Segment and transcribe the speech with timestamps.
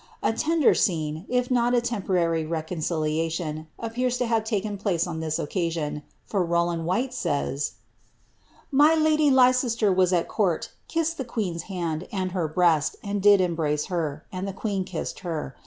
[0.23, 5.37] A leaiin scene, if not a temporary reconriliaiion, appears lo have taken place on this
[5.37, 7.73] occasion, for Rowland U'liyie says—
[8.49, 13.21] '^ My lady Leicester was al court, kissed the queen's hand and Iter breast, and
[13.21, 15.55] did embrace her, and the queen kissed her.